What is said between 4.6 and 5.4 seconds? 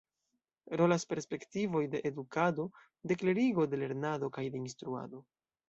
instruado.